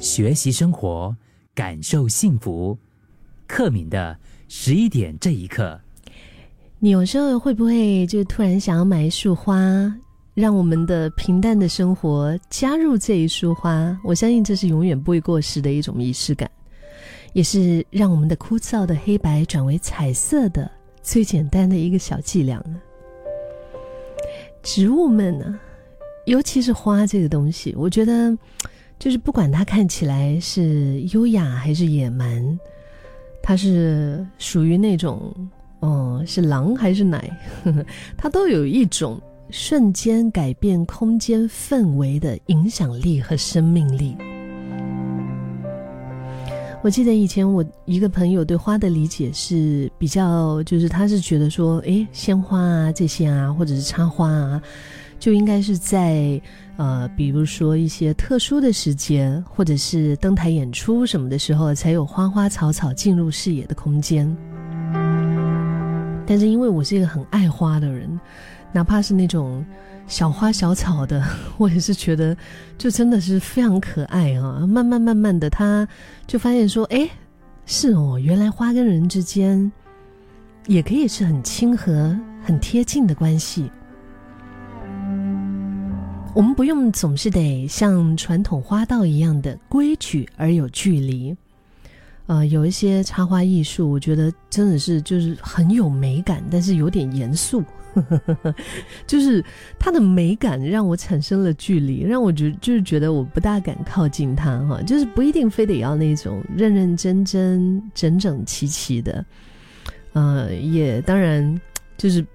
[0.00, 1.16] 学习生活，
[1.54, 2.76] 感受幸福。
[3.46, 5.80] 克敏的十一点这一刻，
[6.80, 9.56] 你有时候会不会就突然想要买一束花，
[10.34, 13.96] 让我们的平淡的生活加入这一束花？
[14.02, 16.50] 我相信这是永远不会过时的一种仪式感，
[17.32, 20.68] 也是让我们的枯燥的黑白转为彩色的
[21.04, 22.74] 最简单的一个小伎俩啊！
[24.60, 25.56] 植物们呢，
[26.26, 28.36] 尤其是花这个东西，我觉得。
[29.04, 32.58] 就是不管它看起来是优雅还是野蛮，
[33.42, 35.30] 它是属于那种，
[35.80, 37.30] 哦，是狼还是奶，
[38.16, 44.16] 它都有一种瞬间改变空间氛围的影响力和生命力。
[46.82, 54.62] 我记得以前我一个朋友对花的理解是比较，就是他是觉得说，哎，鲜花啊这些啊，或者是插花啊，
[55.24, 56.38] 就应该是在。
[56.76, 64.36] 呃，比如说一些特殊的时间，或者是登台演出什么的时候，才有花花草草进入视野的空间。
[66.26, 68.18] 但是因为我是一个很爱花的人，
[68.72, 69.64] 哪怕是那种
[70.08, 71.24] 小花小草的，
[71.56, 72.36] 我也是觉得
[72.76, 74.66] 就真的是非常可爱啊。
[74.66, 75.86] 慢慢慢慢的，他
[76.26, 77.08] 就发现说，哎，
[77.66, 79.70] 是哦，原来花跟人之间
[80.66, 83.70] 也可以是很亲和、很贴近的关系。
[86.34, 91.34] 我们不用总是得像传统花道一样的规矩而有距离，
[92.26, 97.62] 呃，有一些插花艺术，我觉得真的是就是很有美感，但是有点严肃，
[99.06, 99.44] 就是
[99.78, 109.24] 它的美感让我产生了距离，让我觉就是觉得我不大敢靠近它哈，就是不一定非得要那种认认真真、整整齐齐的，
[110.14, 111.60] 呃，也当然
[111.96, 112.26] 就是。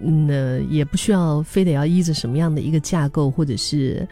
[0.00, 4.06] 嗯，也不需要非得要依着什么样的一个架构或者是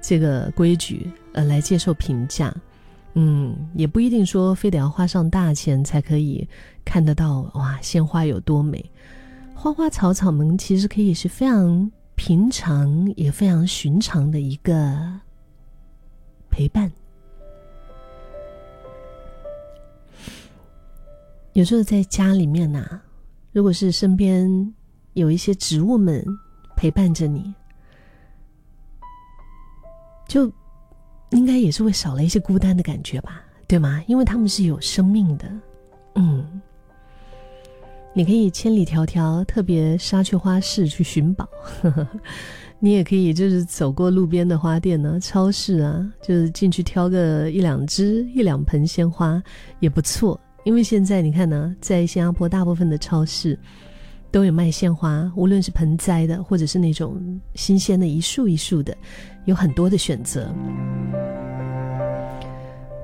[0.00, 2.52] 这个规矩呃来接受评价，
[3.14, 6.46] 嗯，也不一定说非得要花上大钱才可以
[6.84, 8.84] 看得到哇鲜花有多美，
[9.54, 15.20] 花花草草们其实可以是非常平常也非常寻常的一个
[16.50, 16.90] 陪伴，
[21.52, 23.00] 有时候在家里面呐，
[23.52, 24.74] 如果是身边。
[25.18, 26.24] 有一些植物们
[26.76, 27.52] 陪伴着你，
[30.28, 30.50] 就
[31.30, 34.02] 应该也是会少了一些孤单的感觉吧，对吗？
[34.06, 35.50] 因为他们是有生命的，
[36.14, 36.60] 嗯。
[38.14, 41.48] 你可以千里迢迢，特别沙丘花市去寻宝，
[42.80, 49.40] 你也可以就是走过路边的花店呢、超市啊，就是进去挑个一两支、一两盆鲜花
[49.78, 50.40] 也不错。
[50.64, 53.56] 因为现在你看呢，在新加坡大部分的超市。
[54.30, 57.20] 都有卖鲜花，无论是盆栽的，或者是那种
[57.54, 58.96] 新鲜的一束一束的，
[59.46, 60.52] 有很多的选择。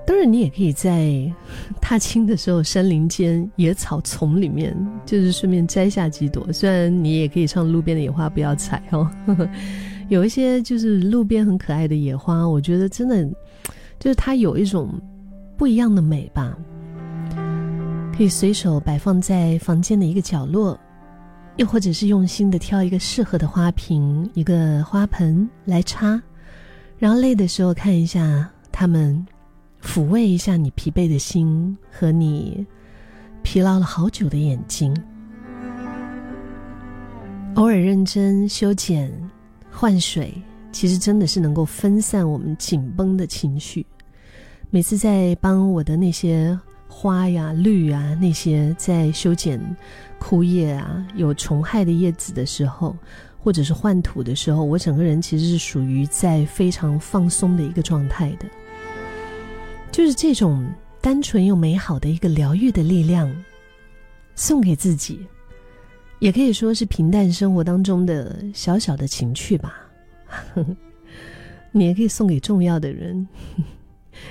[0.06, 1.32] 当然，你也可以在
[1.80, 4.76] 踏青的时候，山林间野草丛里面，
[5.06, 6.52] 就是顺便摘下几朵。
[6.52, 9.48] 虽然你也可以唱路边的野花不要采哦呵呵，
[10.10, 13.24] 有一些就是路边很可爱的野花，我觉得真的
[13.98, 14.90] 就是它有一种
[15.56, 16.54] 不一样的美吧，
[18.14, 20.78] 可以随手摆放在房间的一个角落。
[21.56, 26.20] 又或者是用心的挑一个适合的花瓶、一个花盆来插，
[26.98, 29.24] 然后累的时候看一下它们，
[29.80, 32.66] 抚慰一下你疲惫的心和你
[33.42, 34.92] 疲劳了好久的眼睛。
[37.54, 39.12] 偶尔认真修剪、
[39.70, 40.34] 换水，
[40.72, 43.86] 其实真的是能够分散我们紧绷的情绪。
[44.70, 46.58] 每次在帮我的那些
[46.96, 49.60] 花呀、绿啊那些在修剪。
[50.16, 52.96] 枯叶啊，有虫害的叶子的时候，
[53.38, 58.46] 或者是换土的时候，我整个人其实是属于在非常放松的一个状态的。
[59.92, 60.66] 就是这种
[61.02, 63.30] 单纯又美好的一个疗愈的力量，
[64.34, 65.26] 送给自己，
[66.20, 69.78] 也可以说是平淡生活当中的小小的情趣吧。
[71.70, 73.28] 你也可以送给重要的人，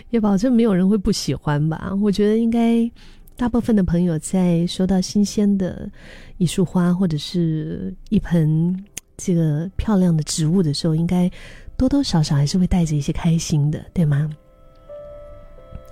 [0.09, 1.91] 也保证没有人会不喜欢吧。
[2.01, 2.89] 我觉得应该。
[3.35, 5.89] 大部分的朋友在收到新鲜的
[6.37, 8.77] 一束花或者是一盆
[9.17, 11.29] 这个漂亮的植物的时候，应该
[11.75, 14.29] 多多少少还是会带着一些开心的，对吗？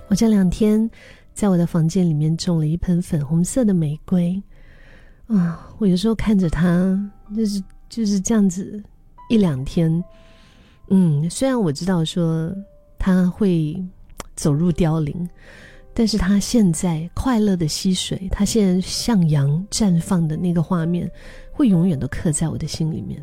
[0.06, 0.88] 我这两天
[1.34, 4.40] 在我的房间里面种了一盆粉红色的玫瑰，
[5.26, 6.96] 啊，我有时候看着它，
[7.36, 8.80] 就是就是这样子
[9.28, 10.02] 一两天，
[10.90, 12.54] 嗯，虽然我知道说
[13.02, 13.76] 它会
[14.36, 15.28] 走入凋零。
[15.92, 21.10] 但是它现在快乐的溪水，它现在向阳绽放的那个画面，
[21.50, 23.20] 会永远都刻在我的心里面。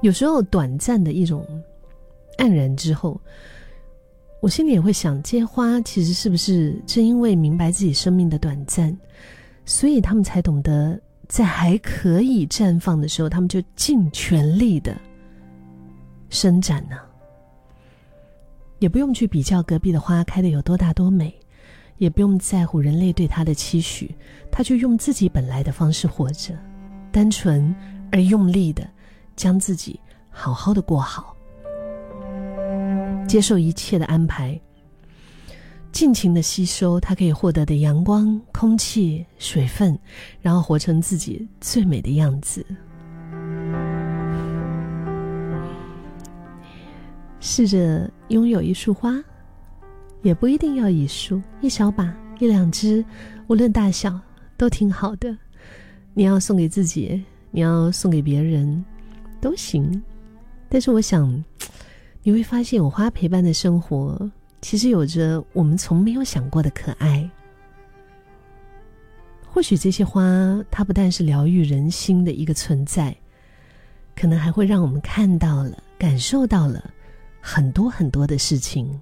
[0.00, 1.44] 有时候短暂的一种
[2.38, 3.20] 黯然之后，
[4.40, 8.96] 我心里也会想，这些花其实是不是正因为明白自己生命的短暂，
[9.66, 14.96] 所以他们才懂得在还可以绽放的时候，他们就尽全力的
[16.30, 16.96] 伸展呢？
[18.78, 21.34] 也不用去比较隔壁的花开的有多大多美，
[21.98, 24.14] 也不用在乎人类对他的期许，
[24.50, 26.54] 他就用自己本来的方式活着，
[27.10, 27.74] 单纯
[28.12, 28.88] 而用力的
[29.34, 29.98] 将自己
[30.30, 31.34] 好好的过好。
[33.26, 34.58] 接受一切的安排，
[35.92, 39.98] 尽情的吸收他可以获得的阳光、空气、水分，
[40.40, 42.64] 然后活成自己最美的样子。
[47.58, 49.20] 试着拥有一束花，
[50.22, 53.04] 也不一定要一束，一小把、一两支，
[53.48, 54.16] 无论大小
[54.56, 55.36] 都挺好的。
[56.14, 57.20] 你要送给自己，
[57.50, 58.84] 你要送给别人，
[59.40, 59.90] 都行。
[60.68, 61.44] 但是我想。
[62.22, 64.30] 你会发现，有花陪伴的生活，
[64.60, 67.28] 其实有着我们从没有想过的可爱。
[69.48, 70.22] 或许这些花，
[70.70, 73.16] 它不但是疗愈人心的一个存在，
[74.14, 76.88] 可能还会让我们看到了、感受到了
[77.50, 79.00] 很多很多的事情。